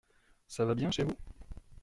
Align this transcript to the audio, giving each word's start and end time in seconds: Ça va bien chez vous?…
Ça 0.47 0.65
va 0.65 0.73
bien 0.73 0.89
chez 0.89 1.03
vous?… 1.03 1.15